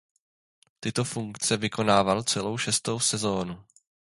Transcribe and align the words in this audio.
Tyto 0.79 1.03
funkce 1.03 1.57
vykonával 1.57 2.23
celou 2.23 2.57
šestou 2.57 2.99
sezónu. 2.99 3.63